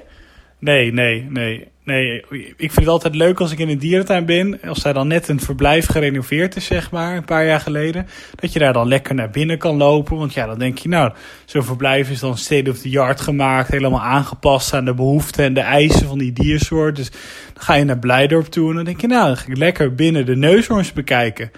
[0.59, 1.70] Nee, nee, nee.
[1.83, 2.23] Nee,
[2.57, 4.59] ik vind het altijd leuk als ik in een dierentuin ben.
[4.61, 8.07] Als daar dan net een verblijf gerenoveerd is, zeg maar, een paar jaar geleden.
[8.35, 10.17] Dat je daar dan lekker naar binnen kan lopen.
[10.17, 11.11] Want ja, dan denk je, nou,
[11.45, 13.71] zo'n verblijf is dan state of the art gemaakt.
[13.71, 16.95] Helemaal aangepast aan de behoeften en de eisen van die diersoort.
[16.95, 17.09] Dus
[17.53, 19.95] dan ga je naar Blijdorp toe en dan denk je, nou, dan ga ik lekker
[19.95, 21.51] binnen de neushoorns bekijken.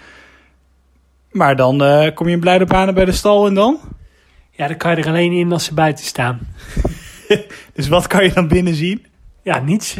[1.30, 3.80] Maar dan uh, kom je in Blijdorp aan bij de stal en dan?
[4.50, 6.38] Ja, dan kan je er alleen in als ze buiten staan.
[7.74, 9.06] dus wat kan je dan binnen zien?
[9.44, 9.96] Ja, niets.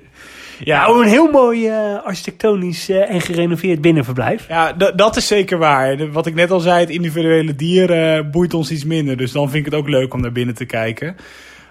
[0.64, 4.48] ja, nou, een heel mooi uh, architectonisch uh, en gerenoveerd binnenverblijf.
[4.48, 6.10] Ja, dat is zeker waar.
[6.12, 9.16] Wat ik net al zei, het individuele dier uh, boeit ons iets minder.
[9.16, 11.16] Dus dan vind ik het ook leuk om naar binnen te kijken.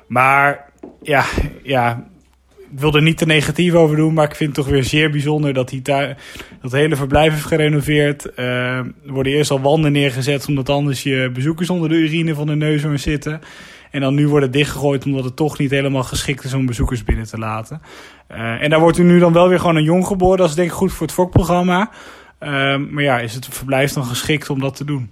[0.08, 0.69] Maar
[1.01, 1.25] ja,
[1.63, 2.08] ja,
[2.71, 4.13] ik wil er niet te negatief over doen.
[4.13, 6.15] Maar ik vind het toch weer zeer bijzonder dat die dat
[6.62, 8.38] het hele verblijf heeft gerenoveerd.
[8.38, 12.56] er worden eerst al wanden neergezet, omdat anders je bezoekers onder de urine van de
[12.56, 13.41] neushoorn zitten.
[13.91, 17.04] En dan nu wordt het dichtgegooid omdat het toch niet helemaal geschikt is om bezoekers
[17.04, 17.82] binnen te laten.
[18.32, 20.38] Uh, en daar wordt er nu dan wel weer gewoon een jong geboren.
[20.38, 21.89] Dat is denk ik goed voor het fokprogramma.
[22.39, 22.50] Uh,
[22.89, 25.12] maar ja, is het verblijf dan geschikt om dat te doen?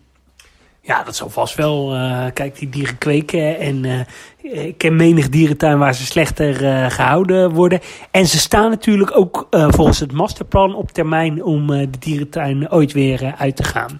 [0.81, 1.95] Ja, dat zal vast wel.
[1.95, 3.59] Uh, kijk, die dieren kweken.
[3.59, 4.07] En
[4.41, 6.53] ik ken menig dierentuin waar ze slechter
[6.91, 7.79] gehouden worden.
[8.11, 13.33] En ze staan natuurlijk ook volgens het masterplan op termijn om de dierentuin ooit weer
[13.38, 13.99] uit te gaan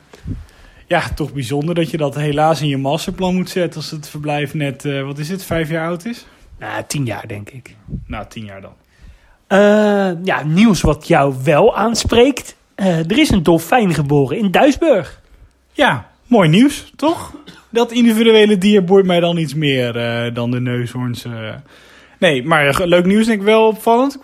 [0.88, 4.54] ja, toch bijzonder dat je dat helaas in je masterplan moet zetten als het verblijf
[4.54, 6.26] net, uh, wat is het, vijf jaar oud is?
[6.60, 7.76] Nou, tien jaar denk ik.
[8.08, 8.74] Nou, tien jaar dan.
[9.50, 12.56] Uh, ja, nieuws wat jou wel aanspreekt.
[12.76, 15.22] Uh, er is een dolfijn geboren in Duisburg.
[15.72, 17.36] Ja, mooi nieuws, toch?
[17.70, 19.94] Dat individuele dier boeit mij dan iets meer
[20.34, 21.26] dan de neushoorns.
[22.20, 24.20] Nee, maar leuk nieuws denk ik wel opvallend.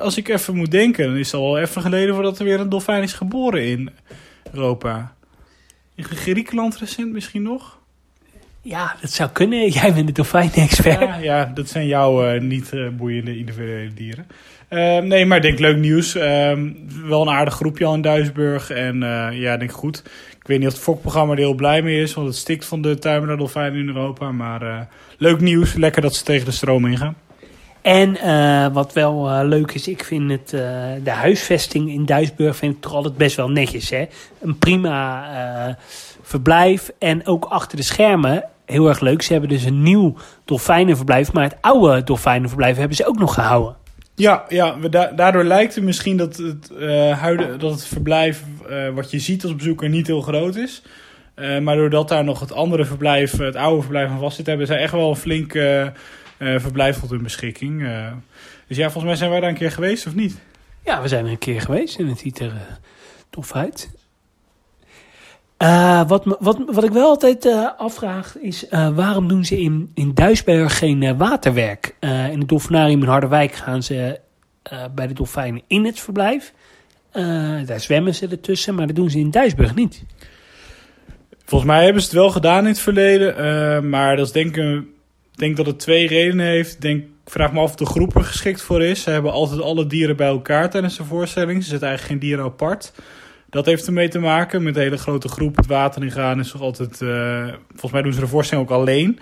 [0.00, 2.68] Als ik even moet denken, dan is het al even geleden voordat er weer een
[2.68, 3.90] dolfijn is geboren in
[4.52, 5.13] Europa.
[5.94, 7.78] In Griekenland recent misschien nog?
[8.62, 9.70] Ja, dat zou kunnen.
[9.80, 11.00] Jij bent de dolfijn-expert.
[11.00, 14.26] Ja, ja, dat zijn jouw uh, niet uh, boeiende individuele dieren.
[14.70, 16.12] Uh, nee, maar ik denk leuk nieuws.
[16.12, 18.70] wel een aardig groepje al in Duisburg.
[18.70, 18.98] En
[19.32, 20.02] ja, ik denk goed.
[20.40, 22.14] Ik weet niet of het fokprogramma er heel blij mee is.
[22.14, 22.98] Want het stikt van de
[23.36, 24.32] dolfijnen in Europa.
[24.32, 25.74] Maar leuk nieuws.
[25.74, 27.16] Lekker dat ze tegen de stroom ingaan.
[27.84, 30.60] En uh, wat wel uh, leuk is, ik vind het, uh,
[31.02, 33.90] de huisvesting in Duisburg vind ik toch altijd best wel netjes.
[33.90, 34.06] Hè?
[34.40, 35.78] Een prima
[36.22, 39.22] verblijf en ook achter de schermen heel erg leuk.
[39.22, 43.76] Ze hebben dus een nieuw dolfijnenverblijf, maar het oude dolfijnenverblijf hebben ze ook nog gehouden.
[44.14, 46.70] Ja, ja da daardoor lijkt het misschien dat het,
[47.60, 48.42] dat het verblijf
[48.94, 50.82] wat je ziet als bezoeker niet heel groot is.
[51.62, 54.74] maar doordat daar nog het andere verblijf, het oude verblijf van vast zit, hebben ze
[54.74, 55.58] echt wel een flink...
[56.38, 57.80] Uh, verblijf tot hun beschikking.
[57.80, 58.12] Uh,
[58.68, 60.40] dus ja, volgens mij zijn wij daar een keer geweest, of niet?
[60.84, 62.60] Ja, we zijn er een keer geweest en het ziet er uh,
[63.30, 63.90] tof uit.
[66.08, 71.16] wat, wat, wat ik wel altijd afvraag is, waarom doen ze in, in Duisberg geen
[71.16, 71.96] waterwerk?
[72.00, 74.20] in het dolfinarium in Harderwijk gaan ze
[74.94, 76.52] bij de dolfijnen in het verblijf.
[77.66, 80.02] daar zwemmen ze ertussen, maar dat doen ze in Duisburg niet.
[81.44, 84.84] Volgens mij hebben ze het wel gedaan in het verleden, maar dat is denk ik
[85.34, 86.74] ik denk dat het twee redenen heeft.
[86.74, 89.02] Ik denk, vraag me af of de groep er geschikt voor is.
[89.02, 91.62] Ze hebben altijd alle dieren bij elkaar tijdens de voorstelling.
[91.62, 92.92] Ze zetten eigenlijk geen dieren apart.
[93.50, 96.38] Dat heeft ermee te maken met een hele grote groep het water ingaan.
[96.38, 99.18] Is toch altijd, eh, volgens mij doen ze de voorstelling ook alleen.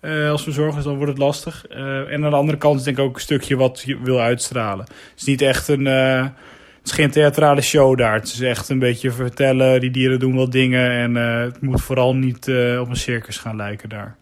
[0.00, 1.64] Uh, als verzorgers, dan wordt het lastig.
[1.70, 4.20] Uh, en aan de andere kant is denk ik ook een stukje wat je wil
[4.20, 4.84] uitstralen.
[4.84, 5.84] Het is niet echt een...
[5.84, 8.14] Het is geen theatrale show daar.
[8.14, 10.90] Het is echt een beetje vertellen, die dieren doen wel dingen.
[10.90, 12.48] En het moet vooral niet
[12.80, 14.16] op een circus gaan lijken daar.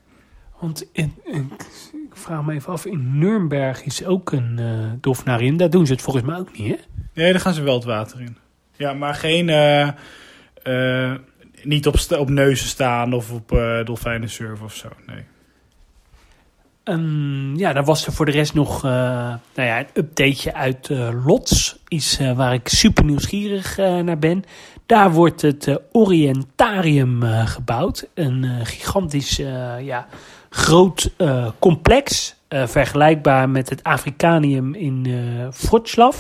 [0.65, 1.51] Want in, in,
[1.93, 5.57] ik vraag me even af, in Nuremberg is ook een uh, dolfinarium.
[5.57, 6.77] Daar doen ze het volgens mij ook niet, hè?
[7.15, 8.37] Nee, daar gaan ze wel het water in.
[8.77, 9.49] Ja, maar geen...
[9.49, 9.89] Uh,
[10.65, 11.15] uh,
[11.63, 15.25] niet op, op neuzen staan of op uh, dolfijnen surfen of zo, nee.
[16.85, 20.89] Um, ja, dan was er voor de rest nog nou ja, een updateje uit
[21.25, 21.79] Lots.
[21.89, 24.45] Iets waar ik super nieuwsgierig naar ben.
[24.87, 28.09] Daar wordt het Orientarium gebouwd.
[28.15, 29.37] Een gigantisch
[29.81, 30.07] ja,
[30.55, 32.35] groot uh, complex.
[32.49, 36.15] Uh, vergelijkbaar met het Afrikanium in uh, Wroclaw.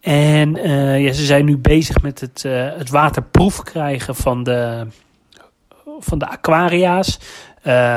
[0.00, 0.54] En
[1.02, 2.42] ja, ze zijn nu bezig met het,
[2.78, 4.86] het waterproef krijgen van de,
[5.98, 7.18] van de aquaria's.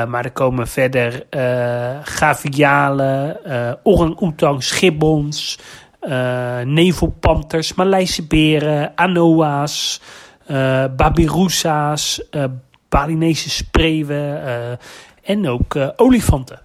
[0.08, 1.26] maar er komen verder
[2.02, 3.38] gavialen,
[3.82, 5.58] orang-oetangs, gibbons,
[6.64, 10.00] nevelpanters, Maleise beren, anoa's,
[10.96, 12.22] babirusa's,
[12.88, 14.42] Balinese spreeuwen
[15.22, 16.60] en ook uh, olifanten.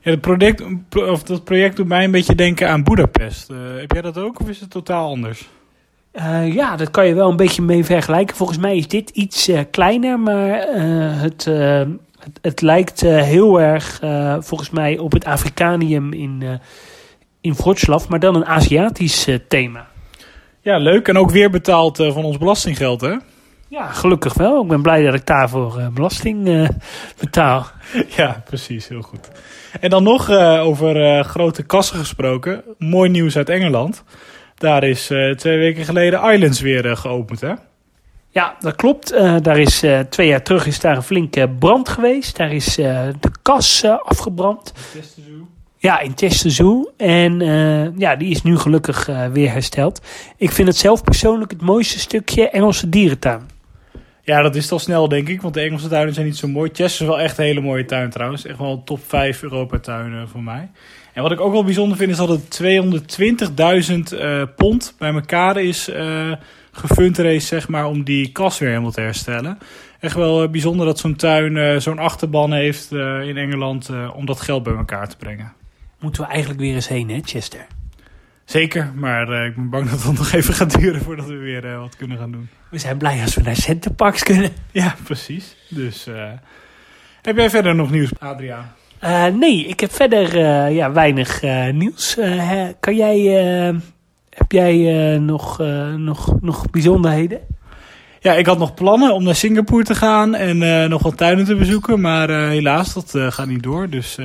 [0.00, 0.62] Ja, het project,
[0.94, 3.50] of dat project doet mij een beetje denken aan Budapest.
[3.50, 5.48] Uh, heb jij dat ook of is het totaal anders?
[6.12, 8.36] Uh, ja, dat kan je wel een beetje mee vergelijken.
[8.36, 10.66] Volgens mij is dit iets kleiner, maar
[11.20, 13.98] het, het, het, lijkt heel erg
[14.38, 16.60] volgens mij op het Afrikanium in,
[17.40, 19.86] in Wroclaw, maar dan een Aziatisch thema.
[20.60, 21.08] Ja, leuk.
[21.08, 23.16] En ook weer betaald van ons belastinggeld, hè?
[23.68, 24.62] Ja, gelukkig wel.
[24.62, 26.68] Ik ben blij dat ik daarvoor uh, belasting uh,
[27.18, 27.66] betaal.
[28.16, 28.88] Ja, precies.
[28.88, 29.28] Heel goed.
[29.80, 32.62] En dan nog uh, over grote kassen gesproken.
[32.78, 34.04] Mooi nieuws uit Engeland.
[34.54, 37.52] Daar is twee weken geleden Islands weer geopend, hè?
[38.30, 39.10] Ja, dat klopt.
[39.42, 42.36] daar is twee jaar terug is daar een flinke brand geweest.
[42.36, 44.72] Daar is de kas afgebrand.
[45.80, 50.00] Ja, in Chester En uh, ja, die is nu gelukkig uh, weer hersteld.
[50.36, 53.57] Ik vind het zelf persoonlijk het mooiste stukje Engelse dierentuin.
[54.28, 55.42] Ja, dat is toch snel, denk ik.
[55.42, 56.70] Want de Engelse tuinen zijn niet zo mooi.
[56.72, 58.44] Chester is wel echt een hele mooie tuin trouwens.
[58.46, 60.70] Echt wel top 5 Europa-tuinen voor mij.
[61.12, 62.60] En wat ik ook wel bijzonder vind, is dat het
[64.12, 66.32] 220.000 uh, pond bij elkaar is uh,
[66.72, 69.58] gefundraised, zeg maar, om die kas weer helemaal te herstellen.
[70.00, 74.62] Echt wel uh, bijzonder dat zo'n tuin zo'n achterban heeft in Engeland om dat geld
[74.62, 75.52] bij elkaar te brengen.
[76.00, 77.66] Moeten we eigenlijk weer eens heen, hè, Chester?
[78.48, 81.64] Zeker, maar uh, ik ben bang dat het nog even gaat duren voordat we weer
[81.64, 82.48] uh, wat kunnen gaan doen.
[82.70, 84.50] We zijn blij als we naar Centerparks kunnen.
[84.70, 85.56] Ja, precies.
[85.68, 86.30] Dus uh,
[87.22, 88.72] heb jij verder nog nieuws, Adriaan?
[89.38, 92.16] nee, ik heb verder ja, weinig nieuws.
[92.80, 93.20] kan jij,
[94.30, 95.58] heb jij nog,
[95.96, 97.40] nog, nog bijzonderheden?
[98.20, 101.54] Ja, ik had nog plannen om naar Singapore te gaan en nog wat tuinen te
[101.54, 102.00] bezoeken.
[102.00, 103.88] Maar helaas, dat gaat niet door.
[103.88, 104.18] Dus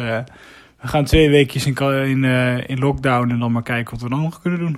[0.83, 4.09] we gaan twee weekjes in, in, uh, in lockdown en dan maar kijken wat we
[4.09, 4.77] dan nog kunnen doen.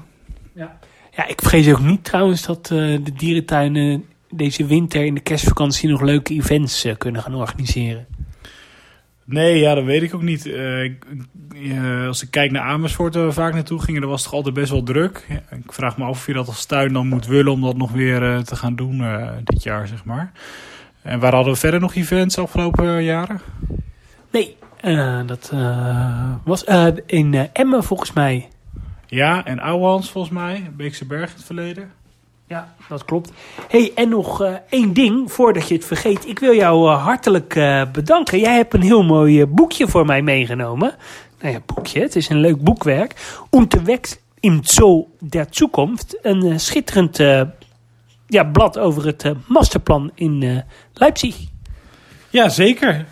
[0.54, 0.78] Ja,
[1.12, 5.90] ja ik vrees ook niet trouwens dat uh, de dierentuinen deze winter in de kerstvakantie
[5.90, 8.06] nog leuke events uh, kunnen gaan organiseren.
[9.24, 10.54] Nee, ja, dat weet ik ook niet.
[12.08, 14.56] als ik kijk naar Amersfoort, waar we vaak naartoe gingen, dan was het toch altijd
[14.56, 15.26] best wel druk.
[15.30, 17.78] Ja, ik vraag me af of je dat als tuin dan moet willen om dat
[17.78, 19.04] nog weer te gaan doen
[19.44, 20.32] dit jaar, zeg maar.
[21.02, 23.42] En waar hadden we verder nog events afgelopen jaren?
[24.32, 24.56] Nee,
[25.26, 28.48] dat uh, was uh, in Emmen volgens mij.
[29.06, 30.72] Ja, en Ouwehans volgens mij.
[30.76, 31.92] Beekse Berg in het verleden.
[32.48, 33.32] Ja, dat klopt.
[33.68, 36.28] hey, en nog één ding voordat je het vergeet.
[36.28, 37.54] Ik wil jou hartelijk
[37.92, 38.40] bedanken.
[38.40, 40.96] Jij hebt een heel mooi boekje voor mij meegenomen.
[41.42, 42.00] Nou ja, boekje.
[42.00, 43.38] Het is een leuk boekwerk.
[43.52, 46.18] Unterwegs im Zoo der Zukunft.
[46.22, 47.18] Een schitterend
[48.28, 51.38] ja, blad over het masterplan in Leipzig.
[52.30, 53.06] Ja, zeker.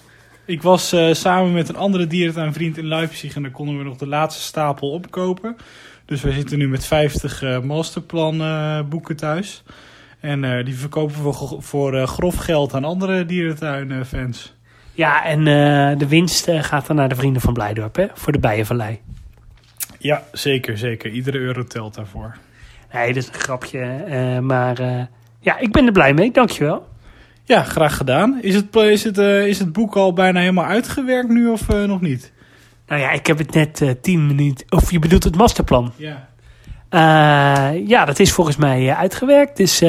[0.46, 3.98] Ik was uh, samen met een andere dierentuinvriend in Leipzig en daar konden we nog
[3.98, 5.58] de laatste stapel opkopen.
[6.06, 9.64] Dus we zitten nu met 50 uh, masterplan uh, boeken thuis.
[10.20, 14.54] En die verkopen we voor, voor grof geld aan andere dierentuinfans.
[14.94, 15.44] Ja, en
[15.98, 18.06] de winst gaat dan naar de Vrienden van Blijdorp, hè?
[18.14, 19.00] Voor de Bijenvallei.
[20.00, 21.12] Ja, zeker, zeker.
[21.12, 22.38] Iedere euro telt daarvoor.
[22.94, 24.06] Nee, dat is een grapje.
[24.42, 25.08] maar
[25.40, 26.32] ja, ik ben er blij mee.
[26.32, 26.88] Dankjewel.
[27.46, 28.40] Ja, graag gedaan.
[28.42, 31.84] Is het, is het, uh, is het boek al bijna helemaal uitgewerkt nu of uh,
[31.84, 32.32] nog niet?
[32.88, 34.66] Nou ja, ik heb het net uh, tien minuten...
[34.70, 35.94] Of je bedoelt het masterplan?
[35.96, 36.28] Ja.
[37.88, 39.58] ja, dat is volgens mij uitgewerkt.
[39.58, 39.80] Dus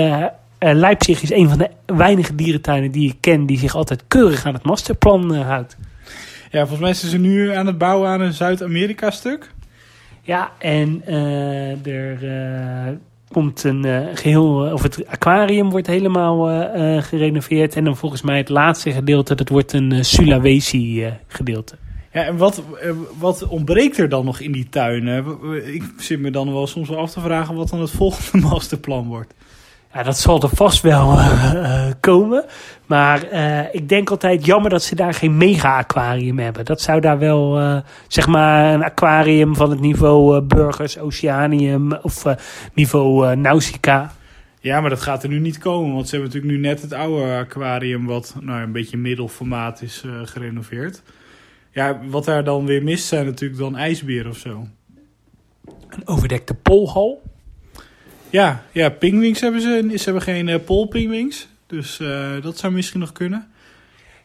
[0.58, 3.46] Leipzig is een van de weinige dierentuinen die ik ken...
[3.46, 5.76] die zich altijd keurig aan het masterplan houdt.
[6.50, 9.50] Ja, volgens mij zijn ze nu aan het bouwen aan een Zuid-Amerika-stuk.
[10.22, 11.02] Ja, en
[11.84, 12.98] er
[13.34, 17.76] komt een eh, geheel, of het aquarium wordt helemaal eh, eh, gerenoveerd.
[17.76, 21.74] En dan volgens mij het laatste gedeelte, dat wordt een eh, Sulawesi eh, gedeelte.
[22.12, 25.06] Ja, en wat, eh, wat ontbreekt er dan nog in die tuin?
[25.06, 25.22] hè?
[25.22, 27.90] W- w- Ik zit me dan wel soms wel af te vragen wat dan het
[28.02, 29.34] volgende masterplan wordt.
[29.94, 32.44] Ja, dat zal er vast wel eh, eh, komen.
[32.86, 36.64] Maar eh, ik denk altijd jammer dat ze daar geen mega-aquarium hebben.
[36.64, 37.60] Dat zou daar wel,
[38.08, 42.24] zeg maar, een aquarium van het niveau Burgers, Oceanium of
[42.72, 44.14] niveau Nausicaa.
[44.60, 46.92] Ja, maar dat gaat er nu niet komen, want ze hebben natuurlijk nu net het
[46.92, 51.02] oude aquarium, wat nou, een beetje middelformaat is, gerenoveerd.
[51.70, 54.66] Ja, wat daar dan weer mist zijn natuurlijk dan ijsberen of zo.
[55.88, 57.22] Een overdekte polhal.
[58.34, 59.90] Ja, ja pingwings hebben ze.
[59.94, 63.46] Ze hebben geen uh, polpingwings, dus eh, dat zou misschien nog kunnen.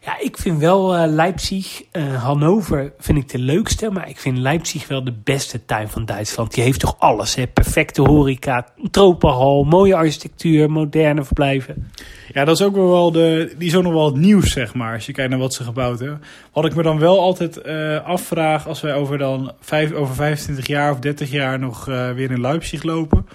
[0.00, 3.90] Ja, ik vind wel eh, Leipzig, eh, Hannover vind ik de leukste.
[3.90, 6.54] Maar ik vind Leipzig wel de beste tuin van Duitsland.
[6.54, 7.46] Die heeft toch alles, hè?
[7.46, 11.90] Perfecte horeca, tropenhal, mooie architectuur, moderne verblijven.
[12.32, 13.54] Ja, dat is ook wel wel de.
[13.58, 14.94] Die is ook nog wel het nieuws, zeg maar.
[14.94, 16.22] Als je kijkt naar wat ze gebouwd hebben.
[16.52, 17.64] Wat ik me dan wel altijd
[18.04, 18.68] afvraag.
[18.68, 22.82] als wij over, dan vijf, over 25 jaar of 30 jaar nog weer in Leipzig
[22.82, 23.26] lopen.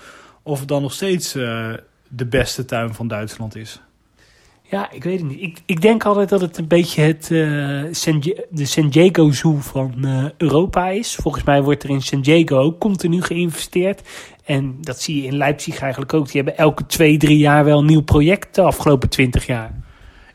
[0.45, 1.69] Of het dan nog steeds eh,
[2.07, 3.81] de beste tuin van Duitsland is.
[4.61, 5.41] Ja, ik weet het niet.
[5.41, 8.19] Ik, ik denk altijd dat het een beetje het, eh, San,
[8.49, 11.15] de San Diego Zoo van eh, Europa is.
[11.15, 14.01] Volgens mij wordt er in San Diego ook continu geïnvesteerd.
[14.43, 16.25] En dat zie je in Leipzig eigenlijk ook.
[16.25, 19.83] Die hebben elke twee, drie jaar wel een nieuw project de afgelopen twintig jaar.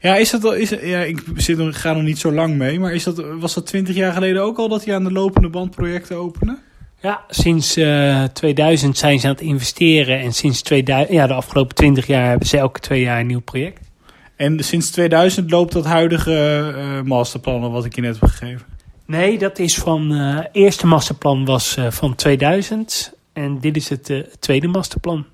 [0.01, 2.81] Ja, is dat al, is, ja, ik zit, ga nog niet zo lang mee.
[2.81, 5.49] Maar is dat, was dat 20 jaar geleden ook al dat die aan de lopende
[5.49, 6.59] band projecten openen?
[7.01, 10.21] Ja, sinds eh 2000 zijn ze aan het investeren.
[10.21, 13.41] En sinds 2000, ja, de afgelopen 20 jaar hebben ze elke twee jaar een nieuw
[13.41, 13.89] project.
[14.37, 16.35] En sinds 2000 loopt dat huidige
[16.77, 18.67] eh masterplan wat ik je net heb gegeven.
[19.07, 20.13] Nee, dat is van.
[20.15, 23.13] eh eerste masterplan was van 2000.
[23.33, 25.27] En dit is het tweede masterplan.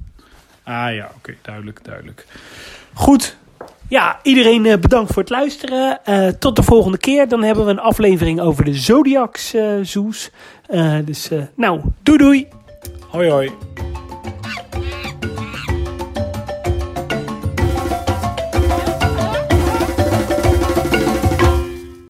[0.62, 2.26] Ah ja, oké, duidelijk, duidelijk.
[2.92, 3.36] Goed,
[3.88, 6.04] Ja, iedereen eh, bedankt voor het luisteren.
[6.04, 7.28] Eh, tot de volgende keer.
[7.28, 10.30] Dan hebben we een aflevering over de Zodiacs zoos.
[10.66, 12.48] Eh, dus, eh, nou, doei doei.
[13.08, 13.50] hoi hoi.